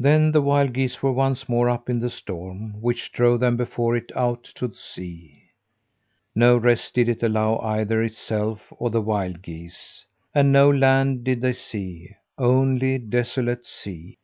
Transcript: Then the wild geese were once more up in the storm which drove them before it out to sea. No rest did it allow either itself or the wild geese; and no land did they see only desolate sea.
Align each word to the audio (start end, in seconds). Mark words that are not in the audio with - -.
Then 0.00 0.32
the 0.32 0.42
wild 0.42 0.72
geese 0.72 1.00
were 1.00 1.12
once 1.12 1.48
more 1.48 1.70
up 1.70 1.88
in 1.88 2.00
the 2.00 2.10
storm 2.10 2.80
which 2.82 3.12
drove 3.12 3.38
them 3.38 3.56
before 3.56 3.94
it 3.94 4.10
out 4.16 4.42
to 4.56 4.74
sea. 4.74 5.44
No 6.34 6.56
rest 6.56 6.92
did 6.96 7.08
it 7.08 7.22
allow 7.22 7.58
either 7.60 8.02
itself 8.02 8.66
or 8.76 8.90
the 8.90 9.00
wild 9.00 9.42
geese; 9.42 10.06
and 10.34 10.50
no 10.50 10.68
land 10.68 11.22
did 11.22 11.40
they 11.40 11.52
see 11.52 12.16
only 12.36 12.98
desolate 12.98 13.64
sea. 13.64 14.18